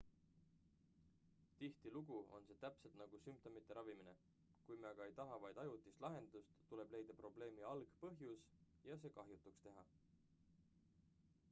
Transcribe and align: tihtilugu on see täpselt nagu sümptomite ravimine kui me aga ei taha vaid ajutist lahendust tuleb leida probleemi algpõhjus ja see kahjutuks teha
tihtilugu 1.57 2.15
on 2.37 2.47
see 2.47 2.57
täpselt 2.63 2.97
nagu 3.01 3.19
sümptomite 3.25 3.77
ravimine 3.79 4.15
kui 4.65 4.79
me 4.85 4.89
aga 4.93 5.07
ei 5.11 5.15
taha 5.21 5.39
vaid 5.45 5.61
ajutist 5.65 6.03
lahendust 6.07 6.57
tuleb 6.73 6.97
leida 6.97 7.19
probleemi 7.23 7.69
algpõhjus 7.75 8.51
ja 8.91 9.01
see 9.05 9.17
kahjutuks 9.21 9.65
teha 9.71 9.89